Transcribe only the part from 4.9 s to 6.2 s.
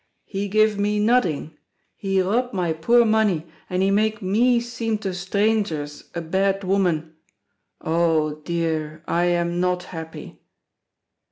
to strangers